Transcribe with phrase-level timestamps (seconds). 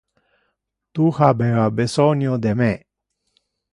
[0.99, 2.71] Tu habeva besonio de me.